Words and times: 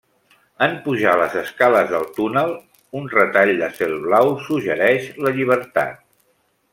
En 0.67 0.71
pujar 0.85 1.11
les 1.19 1.35
escales 1.41 1.91
del 1.91 2.07
túnel 2.15 2.55
un 3.01 3.07
retall 3.13 3.53
de 3.63 3.69
cel 3.81 3.93
blau 4.09 4.33
suggereix 4.49 5.07
la 5.27 5.35
llibertat. 5.41 6.01